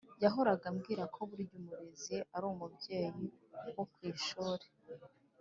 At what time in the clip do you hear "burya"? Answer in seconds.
1.29-1.55